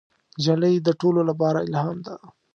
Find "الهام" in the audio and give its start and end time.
1.67-1.97